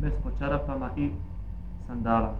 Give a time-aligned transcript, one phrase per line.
[0.00, 1.10] mes po čarapama i
[1.86, 2.36] sandalama.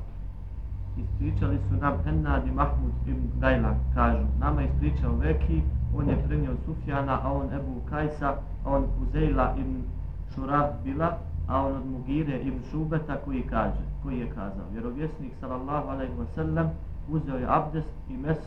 [0.97, 4.25] Ispričali su nam Ennad i Mahmud ibn Gajla, kažu.
[4.41, 5.63] Nama ispričao Veki,
[5.97, 8.29] on je prenio Sufjana, a on Ebu Kajsa,
[8.65, 9.83] a on Uzejla ibn
[10.35, 14.67] Šurah bila, a on od Mugire ibn Šubeta koji kaže, koji je kazao.
[14.73, 16.71] Vjerovjesnik sallallahu alaihi wa sallam
[17.09, 18.39] uzeo je abdest i mes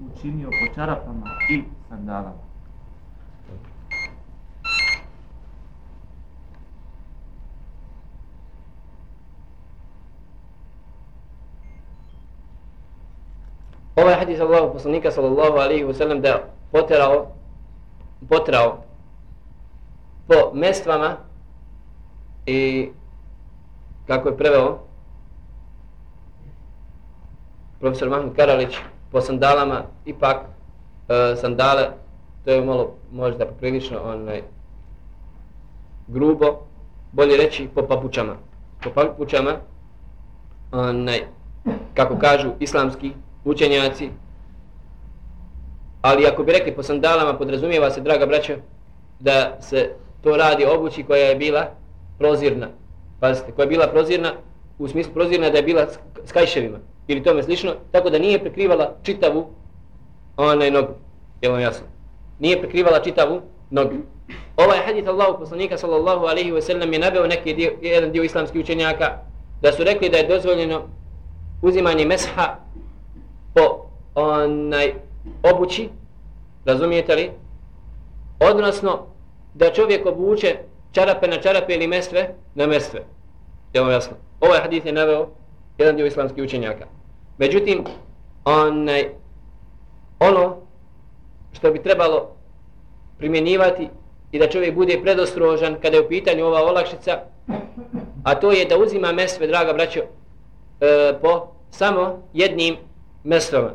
[0.00, 2.43] učinio po čarapama i sandalama.
[13.96, 17.26] Ovaj hadis Allahu poslanika sallallahu alaihi wasallam da poterao
[18.28, 18.82] potrao
[20.28, 21.16] po mestvama
[22.46, 22.90] i
[24.06, 24.78] kako je preveo
[27.80, 28.76] profesor Mahmud Karalić
[29.12, 30.36] po sandalama ipak
[31.08, 31.90] e, sandale
[32.44, 34.42] to je malo možda poprilično onaj
[36.08, 36.46] grubo
[37.12, 38.36] bolje reći po papučama.
[38.82, 39.56] Po papučama
[40.72, 41.26] onaj
[41.94, 43.12] kako kažu islamski
[43.44, 44.08] učenjaci.
[46.02, 48.56] Ali ako bi rekli po sandalama podrazumijeva se draga braća
[49.20, 49.90] da se
[50.22, 51.66] to radi obući koja je bila
[52.18, 52.68] prozirna.
[53.20, 54.32] Pazite koja je bila prozirna
[54.78, 55.86] u smislu prozirna da je bila
[56.24, 59.46] s kajševima ili tome slično tako da nije prekrivala čitavu
[60.36, 60.92] onaj nogu.
[61.42, 61.86] Je vam jasno?
[62.38, 63.94] Nije prekrivala čitavu nogu.
[64.56, 68.60] Ovaj hadith Allahu poslanika sallallahu alaihi wa sallam je nabeo neki dio, jedan dio islamskih
[68.60, 69.18] učenjaka
[69.62, 70.82] da su rekli da je dozvoljeno
[71.62, 72.56] uzimanje mesha
[73.54, 74.94] po onaj
[75.42, 75.88] obući,
[76.64, 77.30] razumijete li?
[78.40, 79.06] Odnosno,
[79.54, 80.58] da čovjek obuče
[80.92, 83.00] čarape na čarape ili mestve na mestve.
[83.72, 84.16] Je vam jasno?
[84.40, 85.28] Ovaj hadith je naveo
[85.78, 86.86] jedan dio islamskih učenjaka.
[87.38, 87.84] Međutim,
[88.44, 89.08] onaj,
[90.20, 90.56] ono
[91.52, 92.30] što bi trebalo
[93.18, 93.88] primjenjivati
[94.32, 97.18] i da čovjek bude predostrožan kada je u pitanju ova olakšica,
[98.24, 100.06] a to je da uzima mesve, draga braćo, e,
[101.22, 102.76] po samo jednim
[103.24, 103.70] mestvama.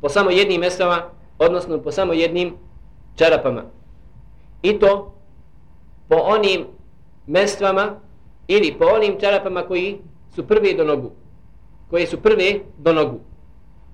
[0.00, 1.02] Po samo jednim mestvama,
[1.38, 2.54] odnosno po samo jednim
[3.16, 3.62] čarapama.
[4.62, 5.14] I to
[6.08, 6.66] po onim
[7.26, 8.00] mestvama
[8.48, 9.98] ili po onim čarapama koji
[10.34, 11.10] su prvi do nogu.
[11.90, 13.20] Koje su prve do nogu.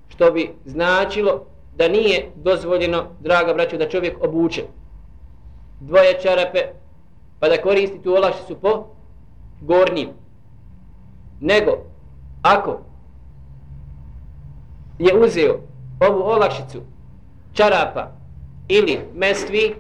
[0.09, 1.45] Što bi značilo
[1.77, 4.65] da nije dozvoljeno, draga braćo, da čovjek obuče
[5.81, 6.59] dvoje čarape
[7.41, 8.87] pa da koristi tu olakšicu po
[9.61, 10.09] gornjim.
[11.41, 11.79] Nego,
[12.43, 12.81] ako
[14.99, 15.61] je uzeo
[16.01, 16.79] ovu olakšicu
[17.53, 18.13] čarapa
[18.69, 19.75] ili mestvi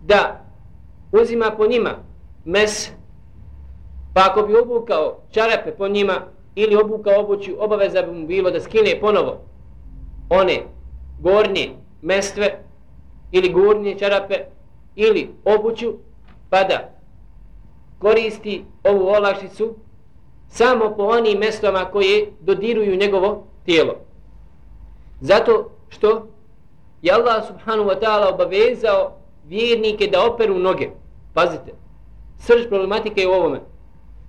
[0.00, 0.44] da
[1.12, 1.90] uzima po njima
[2.44, 2.90] mes
[4.14, 6.20] pa ako bi obukao čarape po njima
[6.54, 9.40] ili obukao obuću obaveza bi mu bilo da skine ponovo
[10.30, 10.62] one
[11.20, 11.70] gornje
[12.02, 12.58] mestve
[13.32, 14.34] ili gornje čarape
[14.96, 15.94] ili obuću
[16.50, 16.90] pa da
[17.98, 19.74] koristi ovu olakšicu
[20.48, 24.07] samo po onim mestama koje dodiruju njegovo tijelo.
[25.20, 26.26] Zato što
[27.02, 29.12] je Allah subhanahu wa ta'ala obavezao
[29.44, 30.90] vjernike da operu noge.
[31.34, 31.72] Pazite,
[32.38, 33.60] srž problematike je u ovome.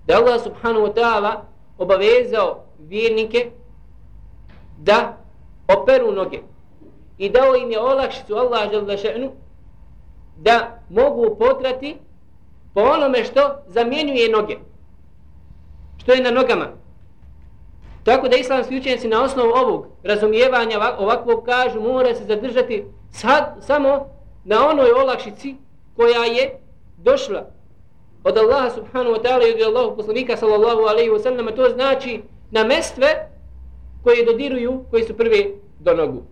[0.08, 1.32] Da Allah subhanahu wa ta'ala
[1.78, 3.52] obavezao vjernike
[4.78, 5.18] da
[5.68, 6.40] operu noge.
[7.18, 9.30] I dao im je olakšicu Allah žel še'nu
[10.38, 11.98] da mogu potrati
[12.74, 14.58] po onome što zamjenjuje noge.
[15.98, 16.68] Što je na nogama.
[18.04, 24.08] Tako da islamski učenjaci na osnovu ovog razumijevanja ovakvog kažu mora se zadržati sad, samo
[24.44, 25.56] na onoj olakšici
[25.96, 26.60] koja je
[26.98, 27.46] došla
[28.24, 32.22] od Allaha subhanahu wa ta'ala i od Allahu poslanika sallallahu alaihi wa sallam to znači
[32.52, 33.30] na mestve
[34.04, 36.24] koje dodiruju, koji su prvi do nogu.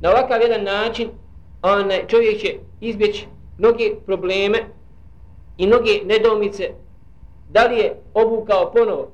[0.00, 1.10] Na ovakav jedan način
[1.62, 3.26] onaj čovjek će izbjeći
[3.58, 4.58] mnoge probleme
[5.58, 6.70] i mnoge nedomice
[7.50, 9.10] da li je obukao ponovo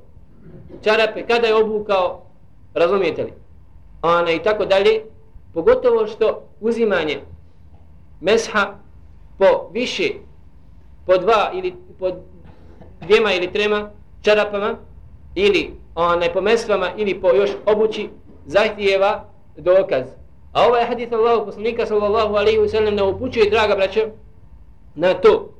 [0.83, 2.23] čarape, kada je obukao,
[2.75, 3.33] razumijete li?
[4.03, 5.03] Ona i tako dalje,
[5.55, 7.21] pogotovo što uzimanje
[8.21, 8.75] mesha
[9.39, 10.11] po više,
[11.07, 12.11] po dva ili po
[13.01, 13.91] dvijema ili trema
[14.23, 14.77] čarapama,
[15.35, 18.09] ili onaj po mestvama, ili po još obući,
[18.47, 19.25] zahtijeva
[19.57, 20.07] dokaz.
[20.53, 24.01] A ovaj hadith Allahu poslanika sallallahu alaihi wa sallam ne upućuje, draga braćo,
[24.95, 25.53] na to.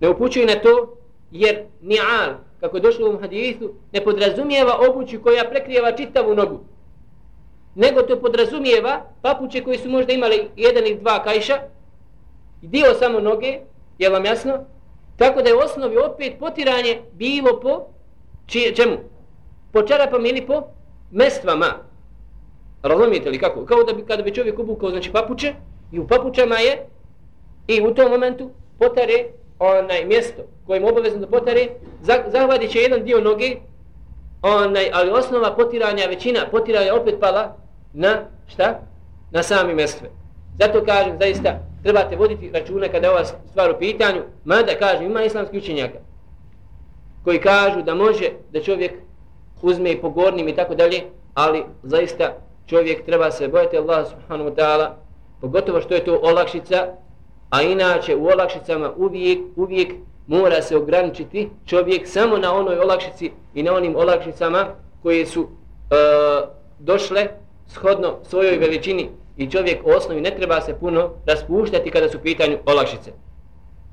[0.00, 0.96] Ne upućuje na to,
[1.30, 2.34] jer ni'al,
[2.66, 6.60] kako je došlo u hadisu, ne podrazumijeva obuću koja prekrijeva čitavu nogu.
[7.74, 11.58] Nego to podrazumijeva papuće koji su možda imali jedan ili dva kajša,
[12.62, 13.58] dio samo noge,
[13.98, 14.58] je vam jasno?
[15.16, 17.86] Tako da je u osnovi opet potiranje bilo po
[18.46, 18.96] čije, čemu?
[19.72, 20.62] Po čarapama ili po
[21.10, 21.66] mestvama.
[22.82, 23.64] Razumijete li kako?
[23.64, 25.54] Kao da bi kada bi čovjek obukao znači papuče
[25.92, 26.86] i u papučama je
[27.66, 29.24] i u tom momentu potare
[29.58, 31.68] onaj mjesto kojim obavezno da potare,
[32.28, 33.56] zahvatit će jedan dio noge,
[34.42, 37.56] onaj, ali osnova potiranja, većina potiranja opet pala
[37.92, 38.80] na šta?
[39.30, 40.08] Na sami mestve.
[40.58, 45.22] Zato kažem, zaista, trebate voditi računa kada je ova stvar u pitanju, mada kažem, ima
[45.22, 45.98] islamski učenjaka
[47.24, 48.92] koji kažu da može da čovjek
[49.62, 51.02] uzme i pogornim i tako dalje,
[51.34, 52.32] ali zaista
[52.66, 54.90] čovjek treba se bojati Allah subhanahu wa ta'ala,
[55.40, 56.86] pogotovo što je to olakšica,
[57.50, 59.92] a inače u olakšicama uvijek, uvijek
[60.26, 64.66] mora se ograničiti čovjek samo na onoj olakšici i na onim olakšicama
[65.02, 65.46] koje su e,
[66.78, 67.28] došle
[67.68, 72.58] shodno svojoj veličini i čovjek u osnovi ne treba se puno raspuštati kada su pitanju
[72.66, 73.12] olakšice.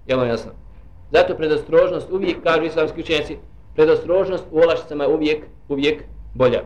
[0.08, 0.52] Je vam jasno?
[1.12, 3.38] Zato predostrožnost uvijek, kažu islamski učenjaci,
[3.76, 6.04] predostrožnost u olakšicama je uvijek, uvijek
[6.34, 6.64] bolja.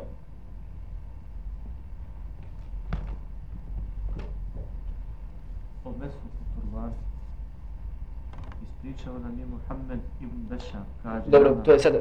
[8.88, 10.82] Ispričao nam je Muhammed ibn Bešar.
[11.04, 11.94] Kaže, Dobro, to je sad,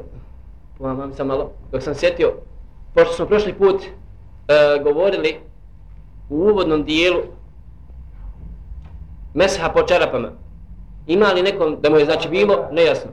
[0.77, 2.33] pomam sam malo, dok sam sjetio,
[2.93, 5.39] pošto smo prošli put uh, govorili
[6.29, 7.21] u uvodnom dijelu
[9.33, 10.31] mesha po čarapama.
[11.07, 13.11] Ima li nekom da mu je znači bilo nejasno?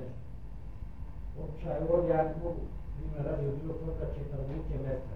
[1.38, 2.60] Običaj ovdje ja ne mogu,
[3.04, 5.14] ima radi od bilo koga će da obuče mesta.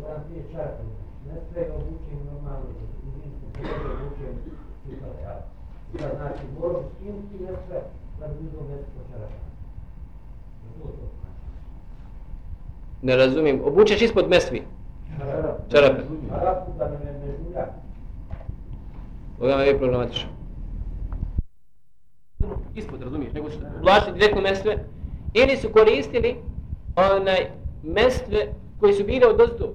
[0.00, 0.86] Moram prije čarapom.
[1.26, 2.66] Mesta je obučen normalno,
[3.06, 4.34] u zinskom pogledu obučen
[4.84, 5.40] cipale,
[5.94, 6.08] ja.
[6.08, 7.74] Da znači, moram skinuti mesta
[8.20, 9.50] da bi uzao mesta po čarapama.
[13.02, 13.60] Ne razumijem.
[13.64, 14.62] Obučeš ispod mestvi?
[15.70, 16.02] Čarape.
[16.28, 17.66] Čarapu da me ne žulja.
[19.40, 20.28] Ovo je problematično.
[22.74, 24.84] Ispod, razumiješ, nego su oblačili direktno mestve.
[25.34, 26.36] Ili su koristili
[26.96, 27.50] onaj
[27.82, 29.74] mestve koji su bile od ozdu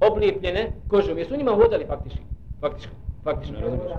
[0.00, 1.18] oblijepljene kožom.
[1.18, 2.22] Jesu u njima hodali faktički?
[2.60, 2.92] Faktički,
[3.24, 3.92] faktično, razumiješ?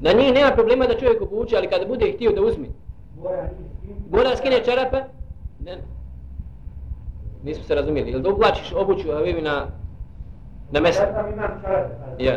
[0.00, 2.66] Na njih nema problema da čovjek obuče, ali kada bude htio da uzme,
[4.10, 4.96] mora skine čarape,
[5.60, 5.78] ne,
[7.44, 9.66] nismo se razumijeli, jel da oblačiš obuću Habibi na,
[10.70, 11.02] na mjesto?
[11.02, 12.34] Ja sam imam čarape, Ja.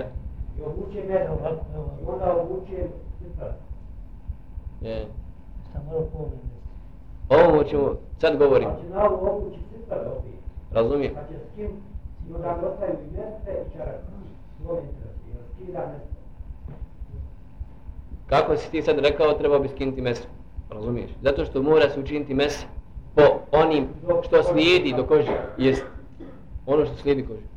[0.57, 1.37] i obučem jedno,
[2.01, 2.87] i onda obučem
[3.19, 3.53] cipale.
[4.81, 5.05] Je.
[5.69, 6.39] Šta mora pogled?
[7.29, 10.33] Ovo ćemo, sad govorim, Pa će na ovu obući cipale opet.
[10.71, 11.13] razumijem.
[11.13, 11.71] Pa će skin,
[12.29, 14.03] i onda mi ostaju i mjeste i čarape.
[18.29, 20.23] Kako si ti sad rekao, treba bi skinuti meso.
[20.69, 21.11] Razumiješ?
[21.21, 22.65] Zato što mora se učiniti meso
[23.15, 23.87] po onim
[24.23, 25.37] što slijedi do kože.
[25.57, 25.83] Jest
[26.65, 27.53] ono što slijedi kože.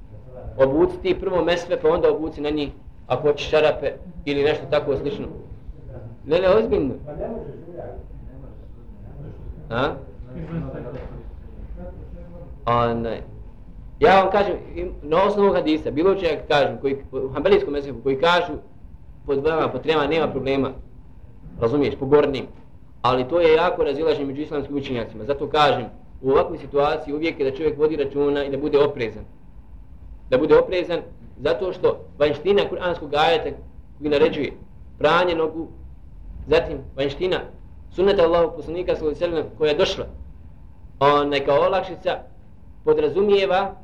[0.58, 2.70] Obuci ti prvo mesve, pa onda obuci na njih
[3.06, 3.92] ako hoćeš šarape
[4.24, 5.26] ili nešto tako slično.
[6.26, 6.94] Ne, ne, ozbiljno.
[9.70, 9.88] A?
[10.34, 10.40] ne.
[12.64, 12.94] A?
[12.94, 13.35] ne.
[14.00, 14.56] Ja vam kažem,
[15.02, 18.52] na osnovu hadisa, bilo će kažem, koji, u hambelijskom meseku, koji kažu
[19.26, 20.70] po dvama, po trema, nema problema.
[21.60, 22.46] Razumiješ, po gornim.
[23.02, 25.24] Ali to je jako razilaženje među islamskim učenjacima.
[25.24, 25.86] Zato kažem,
[26.22, 29.24] u ovakvoj situaciji uvijek je da čovjek vodi računa i da bude oprezan.
[30.30, 31.00] Da bude oprezan
[31.40, 33.56] zato što vanština kuranskog ajeta
[33.98, 34.52] koji naređuje
[34.98, 35.68] pranje nogu,
[36.46, 37.40] zatim vanština
[37.90, 40.06] sunneta Allahog poslanika sallallahu alejhi ve sellem koja je došla
[41.00, 42.18] onaj kao olakšica
[42.84, 43.74] podrazumijeva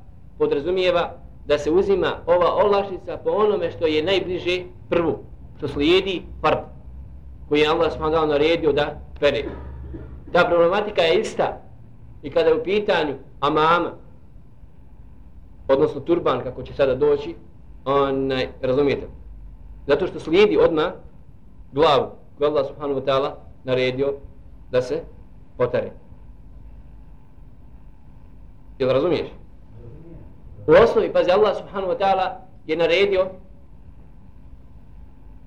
[0.43, 1.11] podrazumijeva
[1.47, 5.19] da se uzima ova olakšica po onome što je najbliže prvu
[5.57, 6.59] što slijedi fard
[7.49, 9.45] koji je Allah smagao naredio da pere
[10.33, 11.61] ta problematika je ista
[12.23, 13.93] i kada je u pitanju amama
[15.69, 17.35] odnosno turban kako će sada doći
[17.85, 19.07] onaj, razumijete
[19.87, 20.93] zato što slijedi odmah
[21.73, 22.07] glavu
[22.39, 23.31] koju Allah subhanahu wa ta'ala
[23.65, 24.15] naredio
[24.71, 25.03] da se
[25.57, 25.93] potare.
[28.79, 29.42] Jel razumiješ?
[30.67, 32.27] U osnovi, pazi, Allah subhanahu wa ta'ala
[32.67, 33.27] je naredio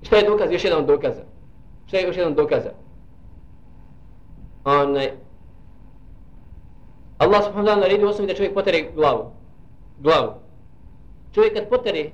[0.01, 0.51] Šta je dokaz?
[0.51, 1.21] Još jedan od dokaza.
[1.87, 2.69] Šta je još jedan od dokaza?
[4.65, 5.11] Onaj,
[7.17, 9.31] Allah subhanahu wa ta'ala naredio u osnovi da čovjek potere glavu.
[9.99, 10.31] Glavu.
[11.33, 12.11] Čovjek kad potere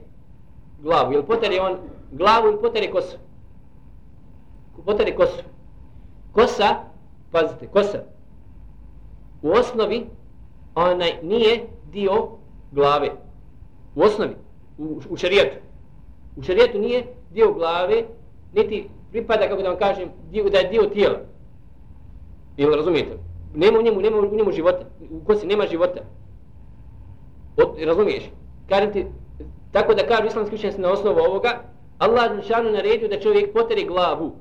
[0.82, 1.78] glavu, jel potere on
[2.12, 3.18] glavu ili potere kosu?
[4.86, 5.44] Potere kosu.
[6.32, 6.76] Kosa,
[7.32, 8.04] pazite, kosa,
[9.42, 10.06] u osnovi
[10.76, 12.28] onaj nije dio
[12.72, 13.12] glave.
[13.96, 14.36] U osnovi,
[14.78, 15.58] u, u šarijetu.
[16.36, 18.04] U šarijetu nije dio glave,
[18.54, 21.20] niti pripada, kako da vam kažem, dio, da je dio tijela.
[22.58, 23.18] Ili razumijete?
[23.56, 24.86] Nema u njemu, nema u njemu života.
[25.12, 26.00] U kosi nema života.
[27.58, 28.24] Od, razumiješ?
[28.70, 29.06] Kažem ti,
[29.72, 31.64] tako da kažu islamski učenjaci na osnovu ovoga,
[31.98, 34.32] Allah šanu naredio da čovjek poteri glavu.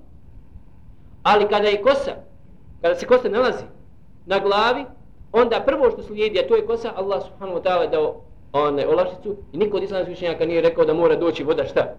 [1.23, 2.15] Ali kada je kosa,
[2.81, 3.65] kada se kosa nalazi
[4.27, 4.85] na glavi,
[5.33, 8.15] onda prvo što slijedi, a to je kosa, Allah subhanahu wa ta'ala dao
[8.53, 11.95] onaj olašicu i niko od islamskih učenjaka nije rekao da mora doći voda šta?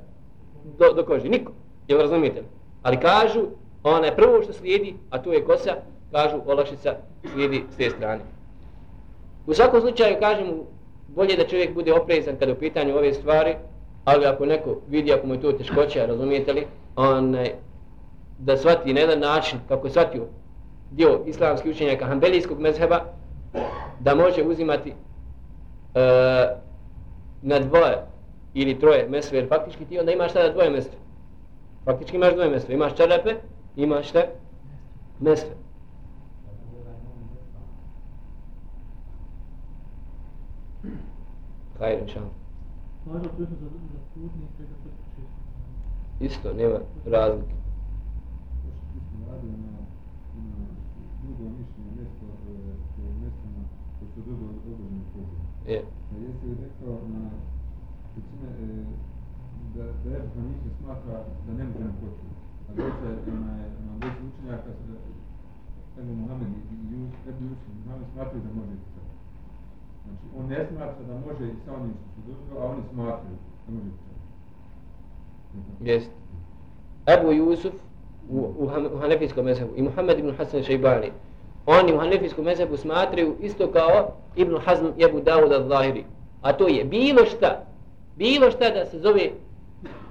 [0.64, 1.52] do, do kože, niko.
[1.88, 2.44] Jel razumijete?
[2.84, 3.42] Ali kažu,
[3.84, 5.76] ona je prvo što slijedi, a to je kosa,
[6.12, 6.96] kažu olašica
[7.34, 8.22] slijedi s te strane.
[9.48, 10.62] U svakom slučaju kažem
[11.08, 13.56] bolje da čovjek bude oprezan kada u pitanju ove stvari,
[14.06, 17.52] ali ako neko vidi ako mu je to teškoća, razumijete li, onaj,
[18.40, 20.26] da shvati na jedan način kako je shvatio
[20.92, 23.00] dio islamskih učenjaka hanbelijskog mezheba,
[24.00, 24.96] da može uzimati uh,
[27.42, 27.98] na dvoje
[28.54, 30.94] ili troje mesve, jer faktički ti onda imaš tada dvoje mesve.
[31.86, 32.74] Faktički imaš dvoje mesve.
[32.74, 33.36] Imaš čarape,
[33.76, 34.22] imaš šta?
[35.20, 35.50] Mesve.
[41.80, 42.20] Hajde, da se
[46.20, 47.62] Isto, nema razlike.
[49.32, 49.72] radio na,
[50.36, 50.68] na
[51.24, 53.62] drugo mišljenje mjesto, e, po mjestima
[54.00, 55.02] koje su drugo odložene
[55.68, 57.24] A jesi li rekao na
[58.16, 58.86] većine, e,
[59.76, 62.36] da, da je Hanife smatra da ne možemo početi.
[62.68, 63.54] A doća je na,
[63.86, 64.96] na veći učenjaka, da,
[66.02, 69.18] Ebu Muhammed i Jus, Ebu Jus i Muhammed smatraju da može početi.
[70.04, 73.38] Znači, on ne smatra da može i sa onim što su drugo, a oni smatraju
[73.66, 74.22] da može početi.
[75.90, 76.12] Jest.
[77.14, 77.74] Ebu Jusuf
[78.30, 78.64] u, u,
[78.94, 81.12] u Hanefijskom mezhebu i Muhammed ibn Hasan Šeibani,
[81.66, 86.04] oni u Hanefijskom mezhebu smatraju isto kao Ibn Hazm i Ebu Dawud al-Zahiri.
[86.42, 87.66] A to je bilo šta,
[88.18, 89.30] bilo šta da se zove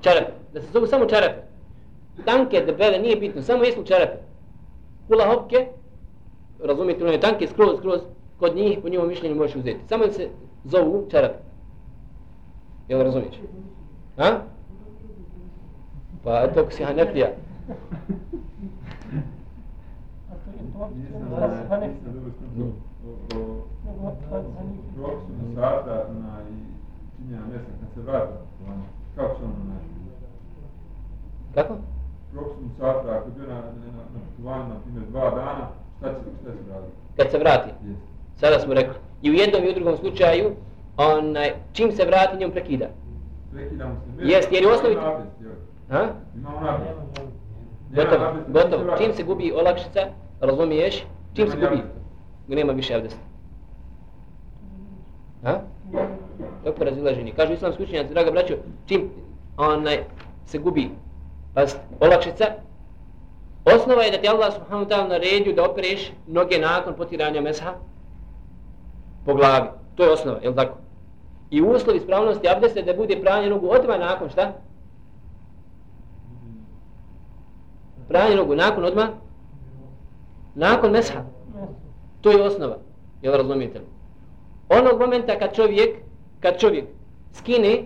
[0.01, 1.41] čarape, da se zove samo čarape.
[2.25, 4.19] Tanke, debele, nije bitno, samo jesu čarape.
[5.09, 5.67] Kula hopke,
[6.65, 8.01] razumijete, one tanke, skroz, skroz,
[8.39, 9.81] kod njih, po njemu mišljenju možeš uzeti.
[9.89, 10.29] Samo se
[10.65, 11.39] zovu čarape.
[12.89, 13.35] Jel razumiješ?
[14.17, 14.41] Ha?
[16.25, 17.29] Pa to si Hanefija.
[20.89, 21.21] Nisam
[21.71, 22.65] da nisam dobro skupo
[23.07, 23.41] o,
[24.07, 24.13] o
[24.97, 26.57] propisu Musata na i
[27.17, 28.83] činjenja mjesta kad se vrata putovanje.
[29.17, 29.89] Kako će ono naći?
[31.55, 31.75] Kako?
[32.33, 33.61] Propisu Musata ako je bio na, na,
[34.15, 35.69] na putovanju, na primjer, dva dana,
[35.99, 36.93] šta će, šta će raditi?
[37.17, 37.71] Kad se vrati.
[37.85, 38.01] Jesi.
[38.37, 38.95] Sada smo rekli.
[39.23, 40.51] I u jednom i u drugom slučaju,
[40.97, 42.87] onaj, čim se vrati, njom prekida.
[43.53, 44.27] Prekidamo se.
[44.27, 44.99] Jest, jer je osnovi-
[45.41, 45.53] jel?
[45.91, 46.07] Ha?
[46.37, 46.91] Imamo nabest.
[47.95, 48.97] Gotovo, gotovo.
[48.99, 50.01] Čim se gubi olakšica,
[50.41, 51.05] razumiješ?
[51.35, 51.83] Čim se gubi,
[52.49, 53.21] nema više abdesta.
[55.45, 55.61] Ha?
[56.65, 57.33] Tako razilaženje.
[57.37, 58.55] Kažu islamski učenjaci, draga braćo,
[58.87, 59.11] čim
[59.57, 60.05] onaj,
[60.47, 60.91] se gubi
[61.55, 61.65] pa
[62.01, 62.45] olakšica,
[63.65, 67.75] osnova je da ti Allah subhanahu ta'ala naredio da opereš noge nakon potiranja mesha
[69.27, 69.69] po glavi.
[69.95, 70.79] To je osnova, je li tako?
[71.51, 74.53] I uslov ispravnosti abdesta da bude pranje nogu odmah nakon šta?
[78.09, 79.09] Pranje nogu nakon odmah?
[80.55, 81.25] Nakon mesha.
[82.21, 82.79] To je osnova.
[83.23, 83.85] Jel razumijete li?
[84.69, 85.97] Onog momenta kad čovjek,
[86.41, 86.85] kad čovjek
[87.33, 87.83] skine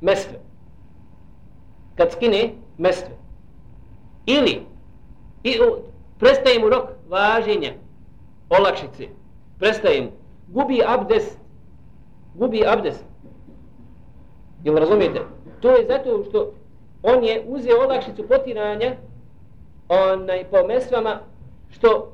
[0.00, 0.40] mesve.
[1.96, 3.10] Kad skine mesve.
[4.26, 4.62] Ili
[5.42, 5.76] i, u,
[6.18, 7.72] prestaje mu rok važenja
[8.50, 9.08] olakšice.
[9.58, 10.10] Prestaje mu.
[10.48, 11.38] Gubi abdest.
[12.34, 13.04] Gubi abdest.
[14.64, 15.20] Jel razumijete?
[15.60, 16.52] To je zato što
[17.02, 18.96] on je uzeo olakšicu potiranja
[19.88, 21.20] onaj, po mesvama
[21.72, 22.12] što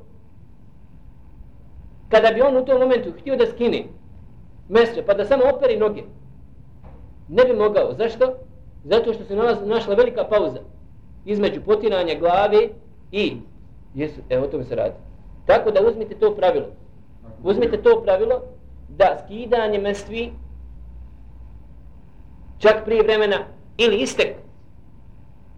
[2.08, 3.84] kada bi on u tom momentu htio da skine
[4.68, 6.02] mesre, pa da samo operi noge
[7.28, 7.92] ne bi mogao.
[7.92, 8.34] Zašto?
[8.84, 10.60] Zato što se nalaz, našla velika pauza
[11.24, 12.68] između potiranja glave
[13.12, 13.36] i
[13.94, 14.94] jesu, evo o tome se radi.
[15.46, 16.66] Tako da uzmite to pravilo.
[17.42, 18.42] Uzmite to pravilo
[18.88, 20.32] da skidanje mestvi
[22.58, 23.36] čak prije vremena
[23.76, 24.34] ili istek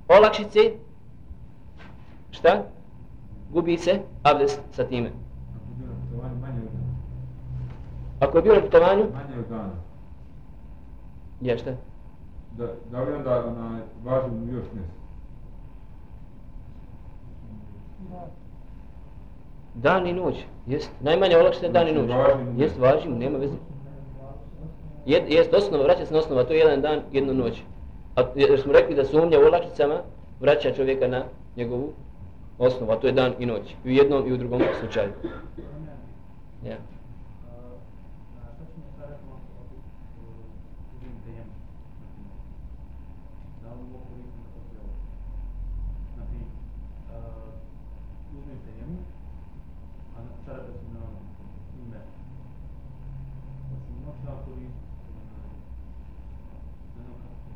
[0.09, 0.61] olakšice
[2.31, 2.65] šta?
[3.53, 5.11] Gubi se abdest sa time.
[8.21, 9.73] Ako je bio na putovanju, manje od dana.
[11.41, 11.71] je šta?
[12.59, 15.01] Da, da li onda ona, važi mu još mjesto?
[19.75, 20.91] Dan i noć, jest.
[21.01, 22.61] Najmanje olakšice dan i Znači, noć.
[22.61, 23.57] Jest, važi mu, nema veze.
[25.07, 27.63] Jed, jest osnova, vraća se na osnova, to je jedan dan, jednu noć.
[28.17, 30.01] A jer smo rekli da sumnja u olakšicama
[30.41, 31.25] vraća čovjeka na
[31.57, 31.93] njegovu
[32.61, 33.75] osnova, to je dan i noć.
[33.85, 35.13] I u jednom i u drugom slučaju.
[36.65, 36.81] Yeah.
[38.55, 39.35] Šta ćemo sad rekao
[40.97, 41.55] uzim tejemu?
[43.63, 44.95] Da li mogu koristiti na posle ovo?
[46.15, 46.39] Znači,
[48.37, 48.99] uzmem tejemu,
[50.17, 51.05] a na čarape su na
[51.83, 52.01] ime.
[53.75, 55.11] Osim noća koristiti
[56.97, 57.51] na nokatu.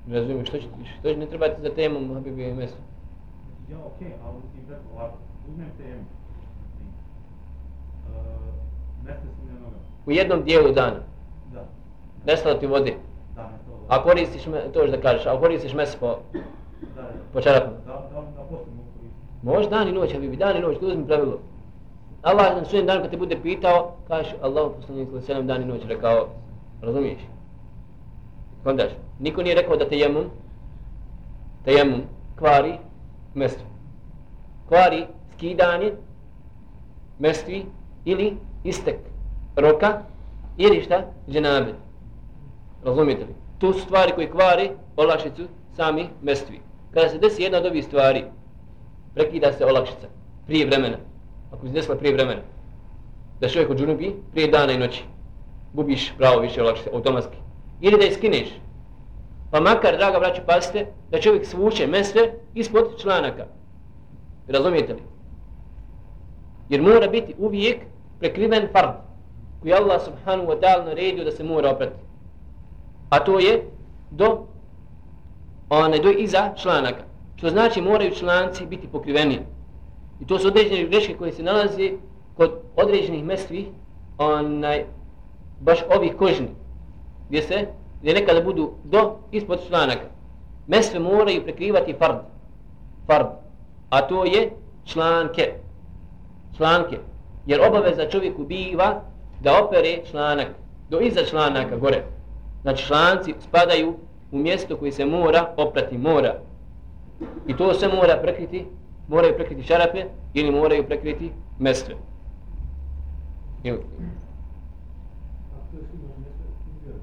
[0.11, 0.67] razumijem, što će,
[0.99, 2.75] što će ne trebati za temom Habibi i Mesu?
[3.71, 5.17] Ja, okej, okay, ali ti tako ovako,
[5.49, 5.67] uzmem
[9.43, 9.77] mi na nogama.
[10.05, 10.99] U jednom dijelu dana.
[11.53, 11.65] Da.
[12.25, 12.93] Nestalo ti vode.
[13.35, 13.85] Da, mjesto ovo.
[13.87, 16.17] A koristiš, me, to još da kažeš, a koristiš mes po,
[17.33, 17.77] po čarapama.
[17.85, 19.43] Da, da, da poslije mogu koristiti.
[19.43, 21.39] Može dan i noć, Habibi, dan i noć, to uzmi pravilo.
[22.21, 25.65] Allah na svojim dan kad te bude pitao, kažeš Allah poslanik ili sedam dan i
[25.65, 26.27] noć rekao,
[26.81, 27.21] razumiješ?
[28.63, 28.91] Kondaš,
[29.21, 30.25] niko nije rekao da tejemum,
[31.65, 32.01] tejemum
[32.35, 32.73] kvari
[33.33, 33.65] mestvi.
[34.67, 35.91] Kvari skidanje
[37.19, 37.65] mestvi
[38.05, 38.95] ili istek
[39.55, 40.01] roka
[40.57, 41.05] ili šta?
[41.29, 41.73] Dženabe.
[42.83, 43.33] Razumijete li?
[43.59, 45.43] To su stvari koje kvari olakšicu
[45.75, 46.59] sami mestvi.
[46.93, 48.23] Kada se desi jedna od ovih stvari,
[49.13, 50.07] prekida se olakšica
[50.47, 50.97] prije vremena.
[51.51, 52.41] Ako se desila prije vremena,
[53.39, 55.03] da čovjek u džunubi prije dana i noći,
[55.73, 57.37] gubiš pravo više olakšice, automatski.
[57.81, 58.49] Ili da je skineš.
[59.51, 63.45] Pa makar, draga braću, pazite, da čovjek svuče mesve ispod članaka.
[64.47, 65.01] Razumijete li?
[66.69, 67.77] Jer mora biti uvijek
[68.19, 68.93] prekriven fard
[69.61, 71.95] koji Allah subhanahu wa ta'ala naredio da se mora oprati.
[73.09, 73.63] A to je
[74.11, 74.47] do
[75.69, 77.03] one do iza članaka.
[77.35, 79.39] Što znači moraju članci biti pokriveni.
[80.19, 81.91] I to su određene greške koje se nalaze
[82.37, 83.67] kod određenih mestvi
[84.17, 84.85] onaj,
[85.59, 86.49] baš ovih kožnih.
[87.29, 87.67] Gdje se,
[88.01, 90.05] gdje nekada budu do ispod članaka.
[90.67, 92.17] Mesve moraju prekrivati fard.
[93.07, 93.27] Fard.
[93.89, 94.51] A to je
[94.85, 95.53] članke.
[96.57, 96.97] Članke.
[97.45, 99.01] Jer obaveza čovjeku biva
[99.41, 100.47] da opere članak
[100.89, 102.03] do iza članaka gore.
[102.61, 103.93] Znači članci spadaju
[104.31, 106.35] u mjesto koji se mora oprati, mora.
[107.47, 108.65] I to se mora prekriti,
[109.07, 111.95] moraju prekriti šarape ili moraju prekriti mestve.
[113.63, 116.43] Ili, A to je sigurno mjesto
[116.75, 117.01] izbjerač.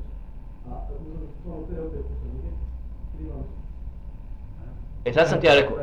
[0.70, 2.48] A uzmano stvarno te opet poslanike,
[3.16, 3.58] krivam se
[5.08, 5.76] e sad sam ti ja rekao,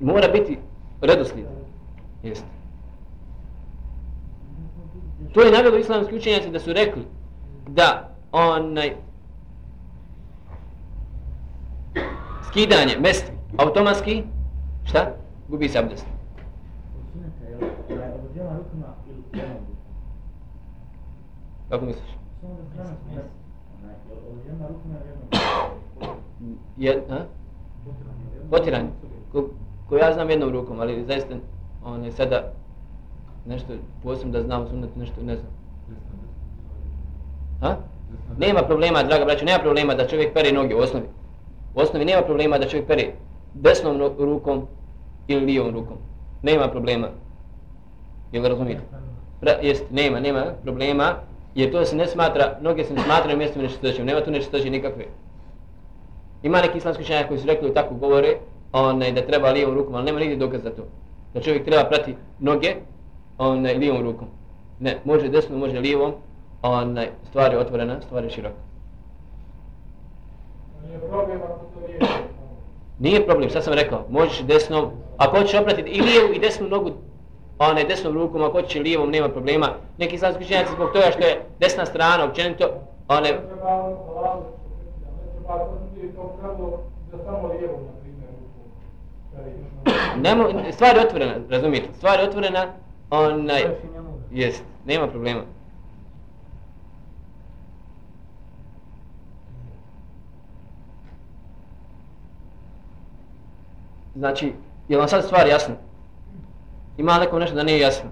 [0.00, 0.58] mora biti
[1.00, 1.46] redoslijed.
[2.22, 2.46] Jeste.
[5.34, 7.02] To je navjelo islamski učenjaci da su rekli
[7.68, 8.96] da onaj
[12.50, 14.22] skidanje mesti automatski
[14.84, 15.14] šta?
[15.48, 16.06] Gubi se abdest.
[21.68, 22.10] Kako misliš?
[22.40, 23.30] Samo da strana smjesta.
[23.82, 26.16] Onaj, jel obodjela rukama ili jednom?
[26.76, 27.41] Je, a?
[28.52, 28.92] Potiran,
[29.32, 29.48] Ko,
[29.88, 31.34] ko ja znam jednom rukom, ali zaista
[31.84, 32.52] on je sada
[33.46, 35.52] nešto posebno da znam sunnet nešto ne znam.
[37.60, 37.76] Ha?
[38.38, 41.06] Nema problema, draga braćo, nema problema da čovjek pere noge u osnovi.
[41.74, 43.06] U osnovi nema problema da čovjek pere
[43.54, 44.66] desnom rukom
[45.26, 45.96] ili lijevom rukom.
[46.42, 47.08] Nema problema.
[48.32, 48.82] Jel razumijete?
[49.40, 51.14] Pra, jest, nema, nema problema,
[51.54, 55.04] jer to se ne smatra, noge se ne smatraju mjestom nečistoćem, nema tu nečistoće nikakve.
[56.42, 58.36] Ima neki islamski učenjaka koji su rekli tako govore,
[58.72, 60.82] onaj, da treba lijevom rukom, ali nema nigdje dokaz za to.
[61.34, 62.74] Da čovjek treba prati noge
[63.38, 64.28] onaj, lijevom rukom.
[64.80, 66.12] Ne, može desno, može lijevom,
[66.62, 68.54] onaj, stvar je otvorena, stvar je široka.
[70.86, 71.98] Nije problem ako to nije.
[72.98, 76.90] Nije problem, sad sam rekao, možeš desnom, ako hoćeš opratiti i lijevu i desnu nogu,
[77.58, 79.68] onaj desnom rukom, ako hoćeš i lijevom, nema problema.
[79.98, 82.68] Neki islamski učenjaci zbog toga što je desna strana, općenito,
[83.08, 83.38] one, Ne
[85.48, 88.28] treba treba to pravilo da samo lijevo, na primjer,
[90.16, 92.66] nemo, stvar je otvorena, razumijete, stvar je otvorena,
[93.10, 94.08] onaj, Još i njemu.
[94.30, 95.40] jest, nema problema.
[104.14, 104.52] Znači,
[104.88, 105.74] je vam sad stvar jasna?
[106.98, 108.10] Ima neko nešto da nije jasno?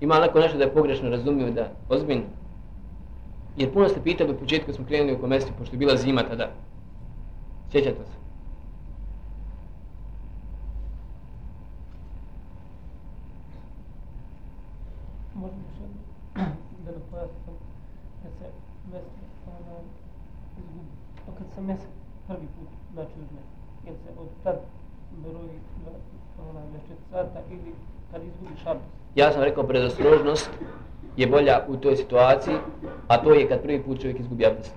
[0.00, 2.24] Ima neko nešto da je pogrešno razumio da ozbiljno?
[3.56, 6.50] Jer puno ste pitali u početku smo krenuli u komesti, pošto je bila zima tada.
[7.72, 8.16] Sjećate se?
[15.34, 16.00] Možda još jedno,
[16.84, 17.56] da ne pojasnim,
[18.22, 18.46] kad se
[18.92, 19.02] mes
[20.58, 20.90] izgubi.
[21.38, 21.80] Kad se mes
[22.26, 23.40] prvi put znači uzme,
[23.86, 24.60] jel se od tad
[25.10, 25.92] broji dva,
[26.50, 26.64] ona, 24
[27.10, 27.74] sata ili
[28.12, 28.82] kad izgubi šabos.
[29.14, 30.50] Ja sam rekao predostrožnost
[31.16, 32.54] je bolja u toj situaciji,
[33.08, 34.74] a to je kad prvi put čovjek izgubi abdest.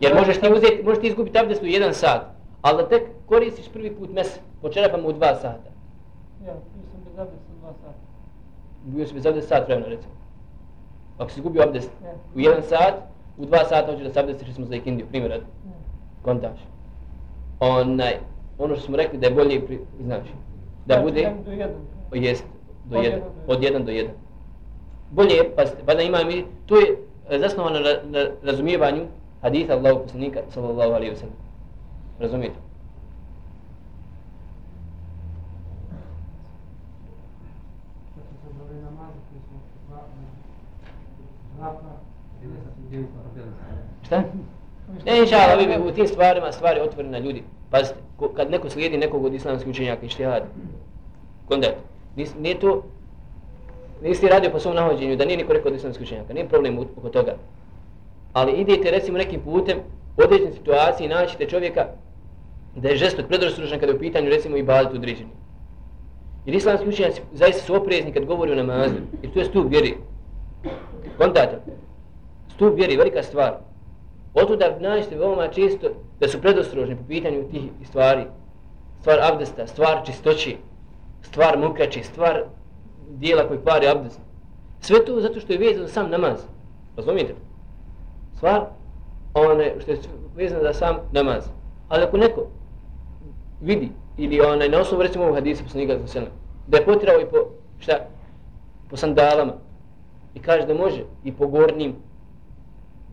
[0.00, 2.22] Jer možeš ti uzeti, možeš ti izgubiti abdest u jedan sat,
[2.62, 5.70] ali da tek koristiš prvi put mes po čerapama u dva sata.
[6.46, 7.98] Ja, bio sam bez abdesta dva sata.
[8.84, 10.12] Bio si bez abdesta sat vremena recimo.
[11.18, 12.12] Ako si izgubio abdest Ja.
[12.36, 12.94] u jedan sat,
[13.38, 15.32] u dva sata hoćeš da se abdestiš recimo za ikindiju, primjer.
[15.32, 15.40] Ja.
[16.22, 16.58] Kontaš.
[17.60, 18.14] Onaj,
[18.58, 20.30] ono što smo rekli da je bolje, pri, znači,
[20.86, 21.70] da bude, jedan do jedan.
[22.12, 22.44] jest,
[22.84, 24.14] do Od do od jedan do jedan.
[25.10, 25.50] Bolje je,
[25.86, 26.28] pa da imam,
[26.66, 26.96] to je
[27.30, 29.06] eh, zasnovano na, na razumijevanju
[29.42, 31.36] haditha Allahu poslanika, sallallahu alaihi wa sallam.
[32.20, 32.56] Razumijete?
[44.06, 44.22] Šta?
[45.06, 47.42] Ne, inša Allah, vi u tim stvarima stvari otvorene na ljudi.
[47.70, 47.94] Pazite,
[48.36, 50.46] kad neko slijedi nekog od islamskih učenjaka i štihada,
[51.48, 51.78] kondajte,
[52.38, 52.82] nije to,
[54.02, 57.08] nisi radio po svom nahođenju, da nije niko rekao od islamskih učenjaka, nije problem oko
[57.08, 57.36] toga.
[58.32, 59.78] Ali idete recimo nekim putem,
[60.16, 61.86] u određenoj situaciji naćete čovjeka
[62.76, 65.30] da je žestok predostrožan kada je u pitanju recimo i badet određeni.
[66.46, 69.94] Jer islamski učenjaci zaista su oprezni kad govori o namazu, jer to je stup vjeri.
[71.18, 71.58] Kontate,
[72.54, 73.54] stup vjeri, velika stvar.
[74.34, 75.88] Otuda naćete veoma često
[76.20, 78.22] da su predostrožni po pitanju tih stvari.
[79.00, 80.56] Stvar abdesta, stvar čistoći,
[81.22, 82.44] stvar mukači, stvar
[83.18, 84.20] dijela koji kvari abdest.
[84.80, 86.38] Sve to zato što je vezano za sam namaz.
[86.96, 87.34] Razumijete?
[88.36, 88.64] Stvar
[89.34, 89.98] one što je
[90.36, 91.44] vezano za sam namaz.
[91.88, 92.46] Ali ako neko
[93.60, 96.26] vidi ili onaj na osnovu recimo ovog hadisa poslanika za sene,
[96.66, 97.36] da je potirao i po
[97.78, 97.92] šta?
[98.90, 99.52] Po sandalama
[100.34, 101.94] i kaže da može i po gornjim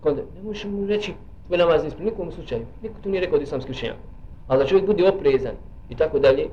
[0.01, 1.13] kod, ne možeš mu reći
[1.47, 2.65] tvoj namaz ne ispravljen, nikom slučaju.
[2.83, 3.99] Niko tu nije rekao od islamskih učenjaka.
[4.47, 5.55] Ali da čovjek bude oprezan
[5.89, 6.47] i tako dalje,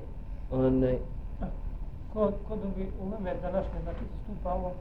[0.51, 0.99] onaj,
[2.15, 4.73] Ko, ko dobi u meme današnje, znači zastupa ovo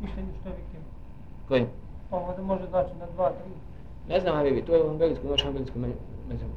[0.00, 0.80] mišljenje što je viktim.
[1.48, 1.66] koji?
[2.10, 3.52] Ovo da može znači na dva, tri.
[4.08, 5.78] Ne znam Habibi, to je on belgijsko, naš belgijsko
[6.28, 6.52] mezhebo.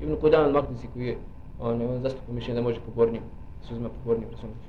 [0.00, 1.18] Ibn Kudan Maknisi koji je,
[1.60, 3.22] on, on zastupa mišljenje da može po gornjim,
[3.68, 4.66] se uzima po gornjim, razumiješ.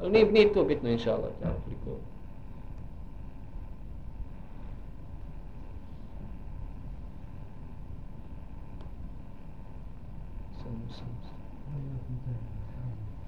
[0.00, 2.00] Ali nije, nije to bitno, inša Allah, ja, toliko.
[10.62, 11.36] Sam, sam, sam.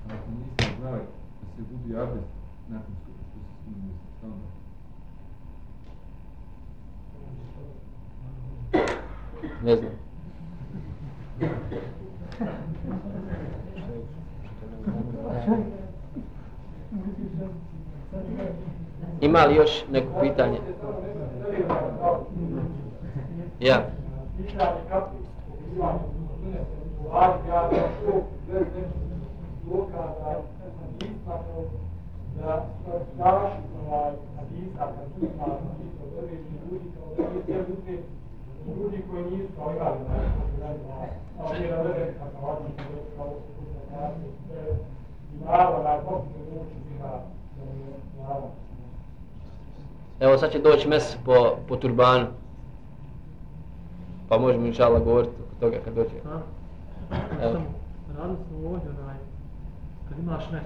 [0.07, 1.01] Ako niste znali
[1.43, 2.27] da se gubi abdest
[2.69, 4.49] nakon što što se skinu mjesto, šta onda?
[9.65, 9.93] Ne znam.
[19.33, 20.59] Ima li još neko pitanje?
[23.61, 23.83] Ja.
[32.41, 32.67] da
[33.19, 33.53] daš
[33.91, 35.29] da, hadis, a kad ljudi,
[37.47, 37.53] da
[38.67, 39.99] ljudi, koji nisu kao imali,
[40.59, 42.71] znači, kao da kako ovdje,
[43.17, 43.27] kao
[45.33, 47.13] i pravo na potpuno moći biha,
[47.57, 48.51] da pravo.
[50.23, 52.27] Evo sad će doći mes po, po turbanu.
[54.29, 56.17] Pa možemo inša Allah govoriti oko toga kad dođe.
[57.43, 57.61] Evo.
[58.19, 59.17] Radili smo ovdje onaj,
[60.09, 60.63] kad imaš mes,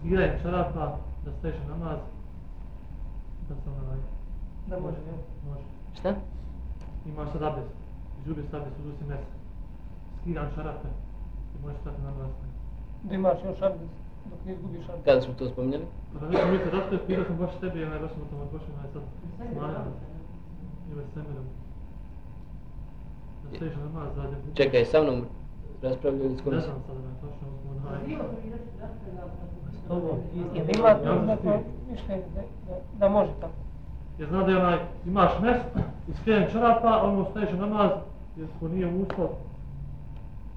[0.00, 1.98] skidaj čarapa, da staješ na namaz,
[3.48, 3.98] da se onaj,
[4.66, 5.18] Da može, jel?
[5.48, 5.64] može.
[5.98, 6.14] Šta?
[7.06, 7.68] Imaš sad abdest,
[8.20, 9.20] izgubi se abdest, uzusi mes,
[10.20, 10.88] skidam čarape
[11.54, 12.30] i možeš stati na namaz.
[13.02, 13.92] Da imaš još abdest,
[14.30, 15.04] dok ne izgubiš abdest.
[15.04, 15.84] Kada smo to spominjali?
[16.12, 18.44] Pa da nećemo vidjeti, zato je pitao sam baš tebi, onaj, baš sam o tome
[18.52, 19.02] došao, onaj sad,
[19.52, 19.86] smanjam,
[20.90, 21.46] ili s temelom.
[23.42, 24.36] Da staješ na namaz, zadnje.
[24.54, 25.18] Čekaj, sa mnom
[25.82, 26.70] raspravljali s kojim Ne sam?
[26.70, 28.00] znam sad, onaj, točno, onaj,
[29.88, 30.18] Ovo,
[30.54, 31.50] jel imate neko
[31.90, 33.58] mišljenje da, da, da može tako?
[34.18, 35.56] Ja znam da je onaj, imaš mes,
[36.08, 37.90] iskrenem čarapa, ono staješ na namaz,
[38.36, 39.28] jer ko nije uslov,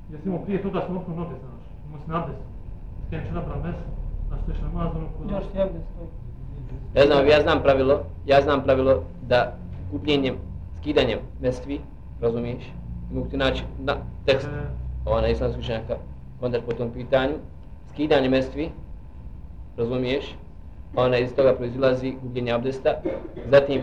[0.09, 2.35] jer si imao prije toga smo okno noge, znaš, imao si nabdes,
[3.11, 3.21] mes,
[4.75, 5.37] ono.
[5.37, 5.69] Još stoji.
[6.95, 9.53] Ja znam, ja znam pravilo, ja znam pravilo da
[9.91, 10.35] gubljenjem,
[10.77, 11.81] skidanjem mestvi,
[12.21, 12.63] razumiješ,
[13.13, 13.95] mogu ti naći na
[14.25, 15.95] tekst, E, ova na islamskog učenjaka,
[16.41, 17.33] onda po tom pitanju,
[17.89, 18.69] skidanje mestvi,
[19.77, 20.35] razumiješ,
[20.95, 23.01] ona iz toga proizilazi gubljenje abdesta,
[23.51, 23.81] zatim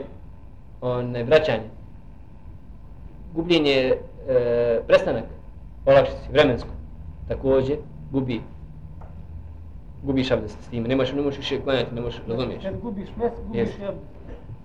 [0.81, 1.69] one, vraćanje,
[3.35, 3.95] gubljenje,
[4.29, 5.25] e, prestanak,
[5.87, 6.69] olakšici, vremensko,
[7.29, 7.77] također
[8.13, 8.41] gubi,
[10.03, 12.63] gubiš abdest s time, ne možeš, ne možeš više klanjati, ne možeš, razumiješ.
[12.63, 13.83] Kad gubiš mes, gubiš Jeste.
[13.83, 14.07] i abdest.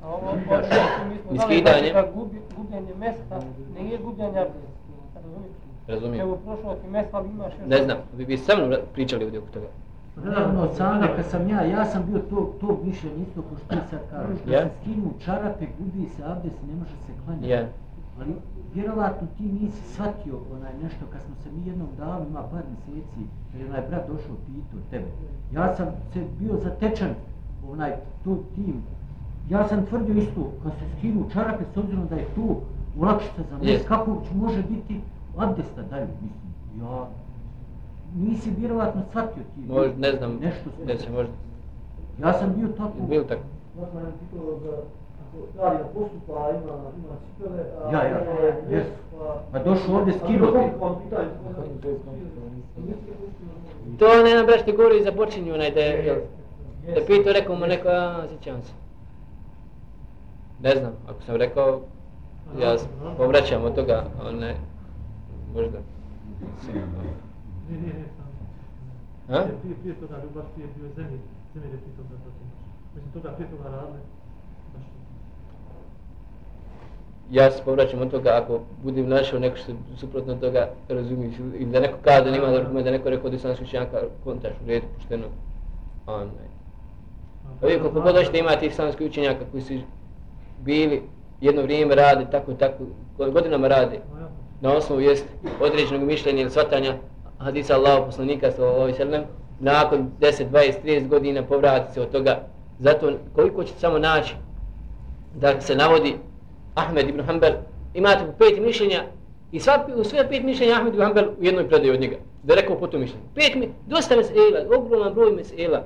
[0.03, 1.93] A ovo, ovo što mi smo Ni znali, skidanje.
[1.93, 3.39] da gubi, gubljenje mesta
[3.79, 4.71] nije gubljenje abdesta.
[5.15, 5.51] Razumiješ?
[5.87, 6.21] Razumijem.
[6.27, 7.67] Evo prošlo ti mesta, ali imaš još...
[7.69, 9.67] Ne znam, vi bi sa mnom pričali ovdje oko toga.
[10.61, 13.81] od same kad sam ja, ja sam bio to, to mišljenje isto ko što ti
[13.89, 14.39] sad kažeš.
[14.45, 14.59] Da Ja.
[14.63, 17.49] se skinu čarape, gubi se abdest i ne može se klanjati.
[17.49, 17.65] Ja.
[18.21, 18.33] Ali
[18.73, 23.21] vjerovatno ti nisi shvatio onaj nešto kad smo se mi jednom davali, ima par mjeseci,
[23.51, 25.05] kad je onaj brat došao pitao tebe.
[25.53, 27.09] Ja sam se bio zatečen
[27.71, 27.91] onaj
[28.23, 28.83] tu tim.
[29.49, 32.55] Ja sam tvrdio isto, kad se skinu čarape s obzirom da je tu
[32.97, 33.87] ulakšica za Jest.
[33.87, 35.01] kako uopće može biti
[35.37, 36.51] abdesta dalje, mislim.
[36.81, 37.07] Ja,
[38.15, 39.61] nisi vjerovatno shvatio ti.
[39.67, 41.33] Možda, ne znam, Nešto ne se možda.
[42.21, 42.93] Ja sam bio tako.
[43.09, 43.41] Bilo tako.
[43.79, 45.00] Možda nam pitao ako
[45.57, 48.87] Darija postupa, ima, ima cipele, a Ja, ja, ovo je jes.
[49.51, 50.57] Pa došao ovdje A skinuti.
[53.99, 56.25] To ne nam braš ti govori za počinju onaj da je,
[56.95, 58.71] da pitao rekao mu neko, a, sjećam se.
[60.61, 61.81] Ne znam, ako sam rekao,
[62.61, 62.75] ja
[63.17, 64.55] povraćam od toga, one,
[65.55, 65.77] možda.
[67.69, 68.31] Nije, nije, samo.
[69.27, 69.45] Ha?
[69.61, 71.19] Prije, prije toga, baš prije bio zemlji,
[71.53, 72.61] zemlji je pitao da to imaš.
[72.95, 73.99] Mislim, toga prije toga radili,
[74.73, 74.83] baš
[77.31, 81.79] ja se povraćam od toga ako budem našao neko što suprotno toga razumiješ ili da
[81.79, 85.25] neko kaže da nema argument da neko rekao da sam učenjaka kontaš u redu pošteno
[86.07, 86.51] onaj
[87.61, 89.73] Pa vi koliko god hoćete imati islamskih učenjaka koji su
[90.61, 91.01] bili
[91.41, 92.83] jedno vrijeme rade tako tako
[93.17, 93.99] godinama rade
[94.61, 95.25] na osnovu jest
[95.61, 96.93] određenog mišljenja ili svatanja
[97.37, 99.23] hadisa Allahu poslanika sallallahu alejhi ve sellem
[99.59, 102.39] nakon 10 20 30 godina povrati se od toga.
[102.79, 104.35] Zato koliko ćete samo naći
[105.35, 106.15] da se navodi
[106.75, 107.51] Ahmed ibn Hanbal,
[107.93, 109.03] imate po pet mišljenja
[109.51, 112.15] i sva, u sve pet mišljenja Ahmed ibn Hanbal u jednoj predaji od njega.
[112.43, 113.23] Da rekao po to mišljenje.
[113.35, 115.83] Pet mi, dosta mesela, ogroman broj mesela.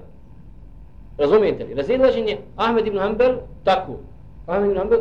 [1.18, 1.74] Razumijete li?
[1.74, 4.00] Razilaženje Ahmed ibn Hanbal, tako.
[4.48, 5.00] Ahmed ibn Hanbal,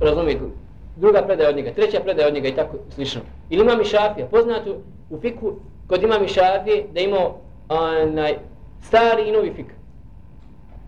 [0.00, 0.50] razumijete li?
[0.96, 3.20] Druga predaja od njega, treća predaja od njega i tako slično.
[3.50, 4.76] Ili imam i šafija, poznato
[5.10, 5.52] u fiku
[5.86, 7.36] kod imam i šafije da imao
[7.68, 8.34] onaj,
[8.82, 9.66] stari i novi fik.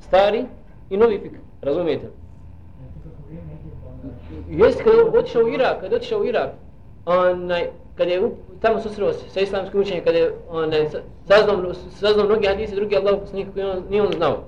[0.01, 0.45] Stari
[0.91, 2.13] i novi fik, razumijete li?
[4.51, 6.51] Jeste kad je otišao u Irak, kad je otišao u Irak,
[7.07, 10.89] onaj, kad je tamo susreo se sa islamskim učenjem, kad je onaj,
[11.29, 14.45] saznao, saznao mnogi hadise, drugi Allah poslanik koji on, nije on znao.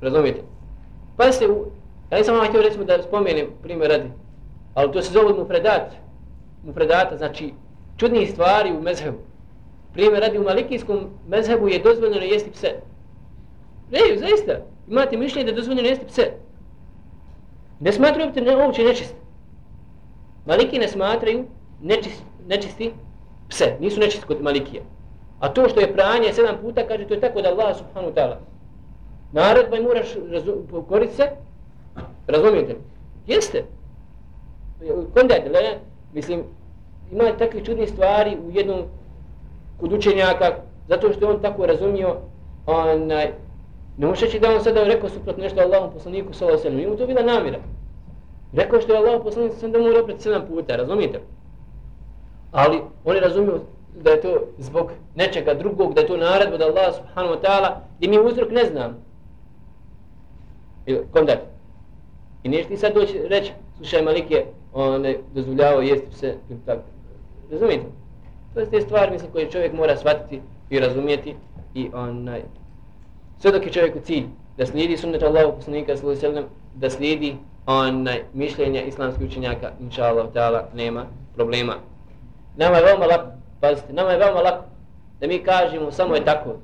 [0.00, 0.40] Razumijete?
[1.16, 1.44] Pa se,
[2.10, 4.10] ja nisam vam htio recimo da spomenem primjer radi,
[4.74, 5.92] ali to se zove mu predat,
[6.64, 7.52] mu predata, znači
[7.96, 9.18] čudnih stvari u mezhebu.
[9.92, 12.74] Primjer radi u malikijskom mezhebu je dozvoljeno jesti pse.
[13.90, 14.52] Ne, zaista,
[14.88, 16.30] imate mišljenje da je dozvoljeno jesti pse.
[17.80, 19.14] Ne smatraju te ne, uopće nečisti.
[20.46, 21.44] Maliki ne smatraju
[21.82, 22.92] nečist, nečisti
[23.48, 23.76] pse.
[23.80, 24.82] Nisu nečisti kod Malikije.
[25.40, 28.36] A to što je pranje sedam puta, kaže, to je tako da Allah subhanu ta'ala.
[29.32, 30.06] Naredba pa i moraš
[30.88, 31.30] koristiti se.
[32.26, 32.78] Razumijete li?
[33.26, 33.64] Jeste.
[35.14, 35.78] Kondajte, le,
[36.12, 36.44] mislim,
[37.12, 38.82] ima takve čudne stvari u jednom
[39.80, 40.56] kod učenjaka,
[40.88, 42.16] zato što on tako razumio,
[42.66, 43.32] onaj,
[43.96, 46.76] Ne možeš reći da on sada rekao suprotno nešto Allahom poslaniku sa sallam.
[46.76, 47.58] Nije mu to bila namira.
[48.52, 51.20] Rekao što je Allah poslanik sam da mu opet sedam puta, razumijete?
[52.52, 53.60] Ali oni razumiju
[54.02, 57.68] da je to zbog nečega drugog, da je to naredba da Allah subhanahu wa ta'ala,
[57.98, 58.96] gdje mi uzrok ne znam.
[60.86, 61.38] Ili, kondat.
[62.42, 65.04] I nešto ti sad doći reći, slušaj Malik je on
[65.34, 66.82] dozvoljavao jesti pse, ili tako.
[67.50, 67.84] Razumijete?
[68.54, 71.34] To je te stvari mislim, koje čovjek mora shvatiti i razumijeti
[71.74, 72.42] i onaj,
[73.38, 74.24] sve dok je čovjek cilj
[74.56, 80.68] da slijedi sunnet Allahu poslanika sallallahu alejhi da slijedi onaj mišljenja islamskih učenjaka inshallah taala
[80.74, 81.74] nema problema.
[82.56, 84.64] Nama je veoma lako pazite nama je veoma lako
[85.20, 86.54] da mi kažemo samo je tako.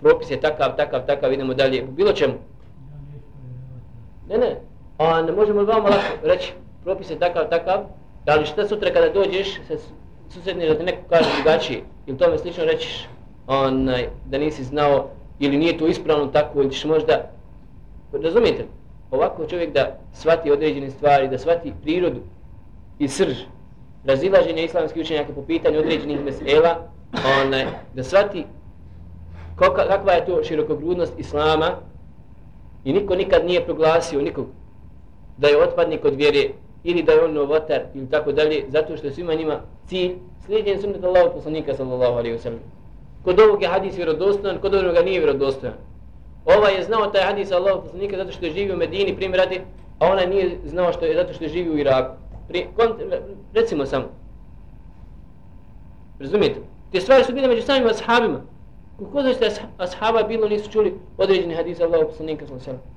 [0.00, 2.34] Propis je takav takav takav idemo dalje bilo čemu.
[4.28, 4.56] Ne ne
[4.98, 6.52] a ne možemo veoma lako reći
[6.84, 7.84] propis je takav takav
[8.26, 9.78] ali šta sutra kada dođeš se
[10.30, 13.08] susretniš da ti neko kaže drugačije ili tome slično rećiš
[13.46, 17.30] onaj, da nisi znao ili nije to ispravno tako ili ćeš možda
[18.12, 18.64] razumijete?
[19.10, 22.20] Ovako čovjek da svati određene stvari da svati prirodu
[22.98, 23.36] i srž
[24.04, 26.88] razilaženja islamskih učenjaka po pitanju određenih mesela
[27.42, 28.44] onaj, da svati
[29.56, 31.70] kakva je to širokogrudnost islama
[32.84, 34.46] i niko nikad nije proglasio nikog
[35.36, 36.48] da je otpadnik od vjere
[36.84, 40.16] ili da je on novotar ili tako dalje zato što je svima njima cilj
[40.46, 42.60] slijedjen sunnet Allahog poslanika sallallahu alaihi wa sallam.
[43.24, 45.74] Kod ovog je hadis vjerodostojan, kod ovog nije vjerodostojan.
[46.44, 49.60] Ovaj je znao taj hadis Allahov poslanika zato što je živio u Medini, primjer radi,
[49.98, 52.14] a ona nije znao što je zato što je živio u Iraku.
[52.48, 52.94] Pri, kont,
[53.54, 54.04] recimo samo.
[56.18, 56.60] Razumijete?
[56.92, 58.40] Te stvari su bile među samim ashabima.
[58.98, 62.94] Kako znači da ashaba bilo nisu čuli određeni hadis Allahov poslanika sallallahu alejhi ve sellem.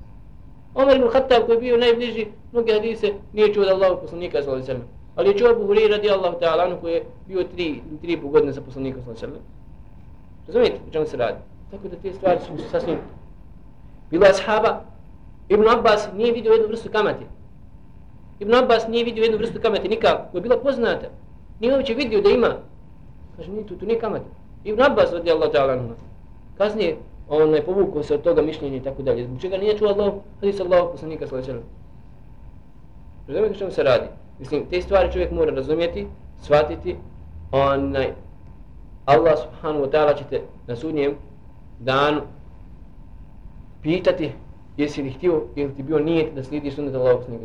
[0.74, 4.64] Omer ibn Khattab koji je bio najbliži mnoge hadise nije čuo od Allahov poslanika sallallahu
[4.64, 4.88] alejhi ve sellem.
[5.16, 8.60] Ali je čuo Abu Hurajra radijallahu ta'ala anhu koji je bio 3 3 godine sa
[8.60, 9.57] poslanikom sallallahu alejhi ve sellem.
[10.48, 11.38] Razumijete o čemu se radi?
[11.70, 12.98] Tako da te stvari su sasvim...
[14.10, 14.80] Bilo je ashaba,
[15.48, 17.24] Ibn Abbas nije vidio jednu vrstu kamate.
[18.38, 21.06] Ibn Abbas nije vidio jednu vrstu kamate nikako, koja je bila poznata.
[21.60, 22.56] Nije uopće vidio da ima.
[23.36, 24.24] Kaže, nije tu, tu nije kamate.
[24.64, 25.94] Ibn Abbas radi Allah ta'ala anhu.
[26.58, 26.96] Kasnije,
[27.28, 29.24] on je povukao se od toga mišljenja i tako dalje.
[29.24, 31.62] Zbog čega nije čuo Allah, hadis Allah poslanika sallallahu
[33.28, 34.06] Razumijete što se radi?
[34.38, 36.06] Mislim, te stvari čovjek mora razumijeti,
[36.42, 36.96] shvatiti,
[37.52, 38.12] onaj,
[39.08, 41.14] Allah subhanahu wa ta'ala ćete na sudnjem
[41.80, 42.20] danu
[43.82, 44.32] pitati
[44.76, 47.44] jesi li htio ili ti bio nijet da slidiš sunnet Allahog snega.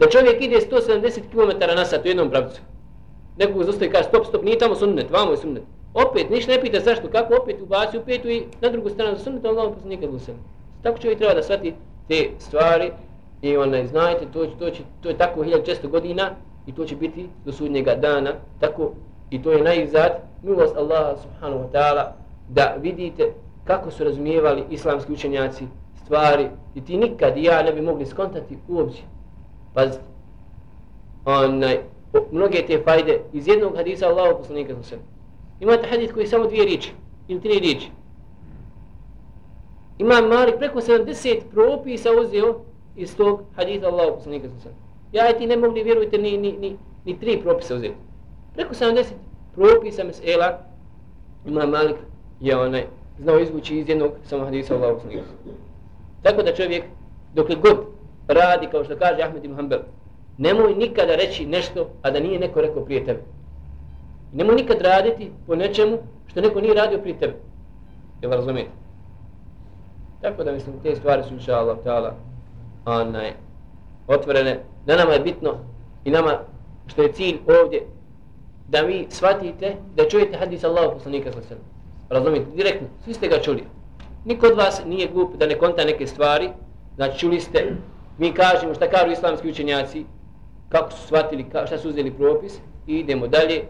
[0.00, 2.60] Da čovjek ide 170 km na sat u jednom pravcu.
[3.38, 5.62] Nekog zostaje kaže stop, stop, nije tamo sunnet, vamo je sunnet.
[5.94, 9.24] Opet, ništa ne pita zašto, kako opet ubaci u petu i na drugu stranu za
[9.24, 10.06] sunnet Allahog snega.
[10.82, 11.74] Tako čovjek treba da shvati
[12.08, 12.90] te stvari
[13.44, 16.30] I onaj, znajte, to, to, će, to je tako 1600 godina
[16.66, 18.92] i to će biti do sudnjega dana, tako
[19.34, 22.12] i to je najizad milost Allaha subhanahu wa ta'ala
[22.48, 23.32] da vidite
[23.64, 25.64] kako su razumijevali islamski učenjaci
[26.04, 29.02] stvari i ti nikad i ja ne bi mogli skontati uopće.
[29.74, 30.04] Pazite,
[31.24, 31.78] onaj,
[32.30, 35.02] mnoge te fajde iz jednog hadisa Allahu poslanika sa sebe.
[35.60, 36.92] Imate hadis koji je samo dvije riječi
[37.28, 37.90] ili tri riječi.
[39.98, 42.60] Imam Malik preko 70 propisa uzeo
[42.96, 44.74] iz tog hadisa Allahu poslanika sa sebe.
[45.12, 48.13] Ja i ti ne mogli, vjerujte, ni, ni, ni, ni tri propisa uzeti.
[48.54, 49.04] Preko 70
[49.54, 50.58] propisa mesela
[51.46, 51.96] ima Malik
[52.40, 52.86] je onaj
[53.18, 55.24] znao izvući iz jednog samo hadisa Allahu poslanika
[56.22, 56.84] Tako da čovjek,
[57.34, 57.76] dokle god
[58.28, 59.80] radi, kao što kaže Ahmed ibn Hanbel,
[60.38, 63.20] nemoj nikada reći nešto, a da nije neko rekao prije tebe.
[64.32, 67.34] Nemoj nikad raditi po nečemu što neko nije radio prije tebe.
[68.22, 68.70] Jel razumijete?
[70.20, 72.10] Tako da mislim, te stvari su inša Allah ta'ala
[72.84, 73.32] onaj,
[74.06, 74.60] otvorene.
[74.86, 75.54] Da nama je bitno
[76.04, 76.38] i nama
[76.86, 77.86] što je cilj ovdje
[78.68, 81.60] da vi shvatite da čujete hadis Allahu poslanika sa sebe.
[82.08, 82.88] Razumite, Direktno.
[83.04, 83.64] Svi ste ga čuli.
[84.24, 86.50] Niko od vas nije glup da ne konta neke stvari.
[86.96, 87.76] Znači čuli ste,
[88.18, 90.04] mi kažemo šta kažu islamski učenjaci,
[90.68, 93.62] kako su shvatili, šta su uzeli propis i idemo dalje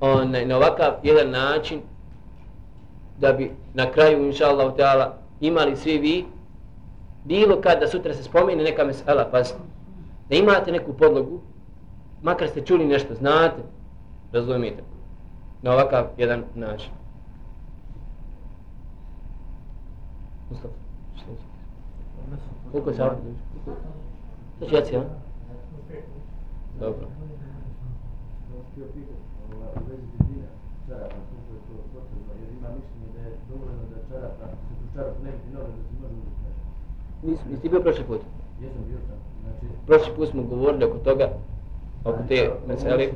[0.00, 1.80] on, na ovakav jedan način
[3.18, 6.24] da bi na kraju, inša Allah, imali svi vi
[7.24, 9.58] bilo kad da sutra se spomene neka mesela, pazite,
[10.28, 11.40] da imate neku podlogu,
[12.22, 13.62] makar ste čuli nešto, znate,
[14.32, 14.82] razumijete,
[15.62, 16.90] na ovakav jedan način.
[20.50, 20.74] Mustafa,
[21.16, 21.36] što je?
[22.72, 23.16] Koliko je sati?
[24.56, 25.02] Što će jaci, ja?
[26.80, 27.06] Dobro.
[37.22, 38.20] Nisi, nisi bio prošli put?
[38.62, 39.16] Jesam bio sam.
[39.42, 41.28] Znači, Prošli put smo govorili oko toga,
[42.04, 43.12] oko te meseli.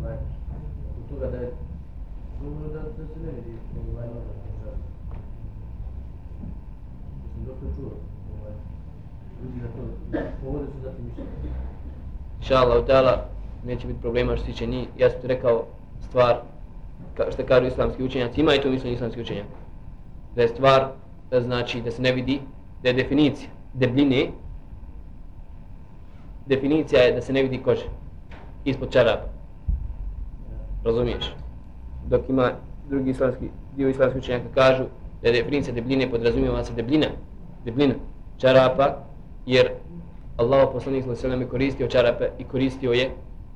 [0.00, 0.14] Ovaj,
[0.90, 1.52] oko toga da je
[2.42, 3.56] dobro da, da se ne vidi
[3.94, 4.32] ovaj noga.
[7.24, 7.90] Mislim, dosta čuo.
[8.40, 8.52] Ovaj,
[9.42, 9.82] ljudi na to,
[10.44, 11.30] povode su zatim mišljenje.
[12.40, 13.24] Inšallah, udala,
[13.64, 14.88] neće biti problema što se tiče njih.
[14.98, 15.64] Ja sam ti rekao
[16.08, 16.40] stvar,
[17.16, 19.46] ka, što kažu islamski učenjaci, ima i to mišljenje islamski učenjak.
[20.36, 20.88] Da je stvar,
[21.30, 22.40] da znači da se ne vidi,
[22.82, 24.30] da je definicija debljine,
[26.46, 27.86] definicija je da se ne vidi kože
[28.64, 29.39] ispod čarapa.
[30.84, 31.34] Razumiješ?
[32.08, 32.52] Dok ima
[32.88, 34.84] drugi islamski, dio islamski učenjaka kažu
[35.22, 37.06] da je definicija debljine podrazumijeva se debljina,
[37.64, 37.94] debljina
[38.38, 38.96] čarapa,
[39.46, 39.70] jer
[40.36, 43.10] Allah poslanik sallallahu alejhi ve koristio čarape i koristio je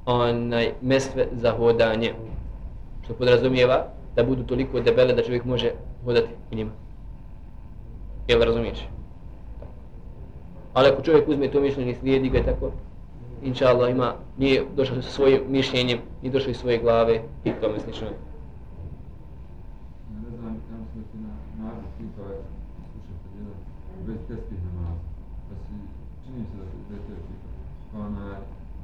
[0.07, 2.13] onaj mestve za hodanje.
[3.05, 5.71] Što podrazumijeva da budu toliko debele da čovjek može
[6.05, 6.71] hodati u njima.
[8.29, 8.89] Jel razumiješ?
[10.75, 12.73] Ali ako čovjek uzme to mišljenje i slijedi ga tako,
[13.45, 17.81] inša Allah ima, nije došao sa svojim mišljenjem, nije došao iz svoje glave i tome
[17.81, 18.07] slično.
[20.23, 21.33] Ne znam, tamo smo ti na
[21.65, 22.25] nadu pitao,
[22.91, 23.59] slušao jedan
[24.07, 24.99] bez tespih namaz,
[25.49, 25.75] da si,
[26.25, 27.39] čini se da si bez tespih,
[27.97, 28.27] ona,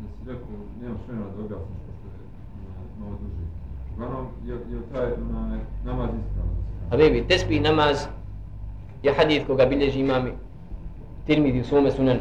[0.00, 2.26] da si rekao, nemaš vremena da objasniš pošto je
[2.68, 3.44] ona, malo duže.
[3.94, 6.52] Uglavnom, je, je taj ona, namaz ispravno?
[6.90, 8.06] A bebi, tespih namaz
[9.02, 10.32] je hadith koga bilježi imami
[11.26, 12.20] Tirmidhi u svome sunanu.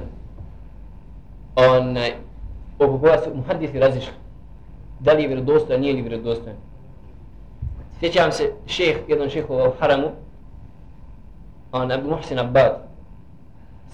[1.55, 2.13] Onaj,
[2.79, 4.13] oko koja su muhadisi razišli.
[4.99, 6.57] Da li je vjerodostojan, nije li vjerodostojan.
[7.99, 10.07] Sjećam se šeh, jedan šehova u haramu,
[11.71, 12.89] on Abu Muhsin Abbad,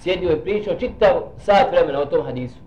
[0.02, 2.58] sjedio i pričao čitav sat vremena o tom hadisu.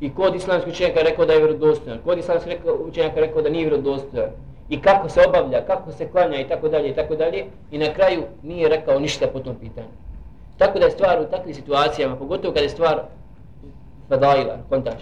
[0.00, 4.30] I kod islamskog učenjaka rekao da je vjerodostojan, kod islamskog učenjaka rekao da nije vjerodostojan.
[4.68, 7.44] I kako se obavlja, kako se klanja i tako dalje i tako dalje.
[7.70, 9.88] I na kraju nije rekao ništa po tom pitanju.
[10.58, 13.02] Tako da je stvar u takvim situacijama, pogotovo kada je stvar
[14.08, 15.00] fadaila, kontaš.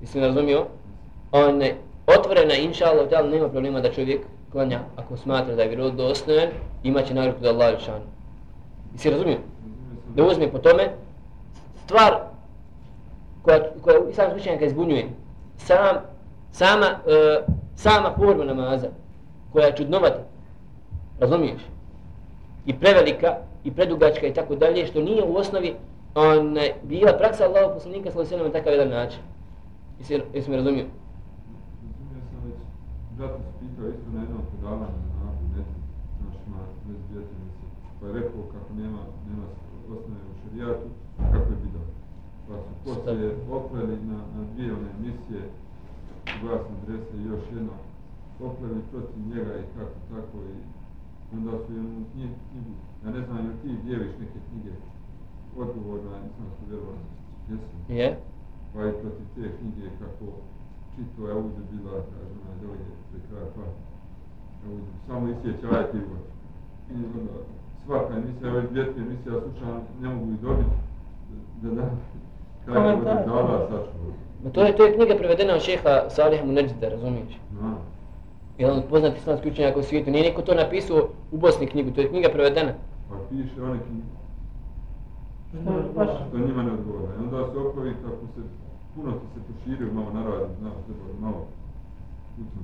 [0.00, 0.66] Jesi mi razumio?
[1.32, 4.20] On je otvorena, inša Allah, nema problema da čovjek
[4.52, 6.48] klanja ako smatra da je vjerodostojan,
[6.82, 7.78] imaće nagradu da Allah je
[8.92, 9.38] Jesi razumio?
[10.14, 10.90] Da uzme po tome,
[11.84, 12.14] stvar
[13.42, 15.08] koja, koja islam slučajnjaka izbunjuje,
[15.56, 15.96] sam,
[16.50, 18.88] sama, uh, sama forma namaza,
[19.52, 20.22] koja je čudnovata,
[21.20, 21.60] razumiješ?
[22.66, 25.74] I prevelika, i predugačka i tako dalje, što nije u osnovi
[26.16, 29.20] on, bila praksa Allahog poslanika sallahu sallam na takav jedan način.
[29.98, 30.86] Jesi, jesi mi razumio?
[31.88, 32.58] Razumio sam već,
[33.16, 35.66] brat nas pitao isto na jednom predavanju na bez
[38.00, 39.46] pa je rekao kako nema, nema
[39.92, 40.88] osnove u šarijatu,
[41.32, 41.86] kako je bidao.
[42.46, 45.42] Pa su poslije opleli na, na dvije one emisije,
[46.42, 47.74] glasne adrese i još jedno,
[48.46, 50.58] opleli protiv njega i kako tako i
[51.36, 54.72] onda su jednu knjigu, ja ne znam, ili ti dijeliš neke knjige
[55.62, 57.16] odgovor na islamsku vjerovatnost.
[57.50, 57.74] Jesi?
[58.00, 58.08] Je?
[58.72, 60.24] Pa i protiv te knjige kako
[60.94, 63.64] čito je ovdje bila, kažem, na dolje pre kraja pa.
[64.64, 64.76] Evo,
[65.06, 66.24] samo isjeća ajet i uvod.
[66.90, 67.32] I onda
[67.84, 70.70] svaka emisija, ove dvije tri emisije ja slušam, ne mogu ih dobiti
[71.62, 71.82] da da
[72.66, 73.26] kako da Komentar.
[73.26, 74.12] dala sačuva.
[74.44, 77.32] Ma to je, to je knjiga prevedena od šeha Salih Munajida, razumiješ?
[77.60, 77.74] No.
[78.58, 80.10] Jedan od poznatih islamskih učenjaka u svijetu.
[80.10, 82.72] Nije niko to napisao u Bosni knjigu, to je knjiga prevedena.
[83.08, 84.02] Pa piše o nekim
[85.64, 87.12] Je što njima ne odgovara.
[87.14, 88.40] I onda se opovi kako se
[88.94, 91.40] puno ti se proširio, malo naradi, znaš, treba malo
[92.34, 92.62] smislu.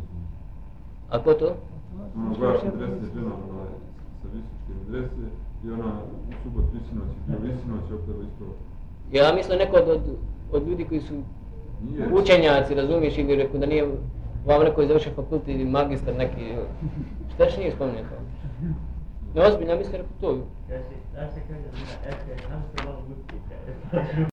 [1.10, 1.48] A ko to?
[2.16, 3.64] Ono baš adrese žena, ona
[4.22, 5.24] sa visočke adrese
[5.64, 5.90] i ona
[6.28, 8.44] u subot visinoć je bio visinoć, opet isto
[9.12, 10.02] Ja mislim neko od, od,
[10.52, 11.14] od ljudi koji su
[11.88, 12.08] nije.
[12.14, 13.84] učenjaci, razumiješ, ili rekao da nije
[14.46, 16.40] vam neko je završio fakultet ili magistar neki,
[17.34, 18.22] šta će nije spomenuo
[19.34, 19.40] to?
[19.40, 20.38] Ne ozbiljno, ja mislim rekao